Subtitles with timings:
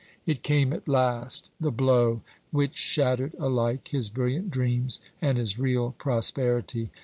[0.25, 5.91] It came at last the blow which shattered alike his brilliant dreams and his real
[5.99, 6.89] prosperity.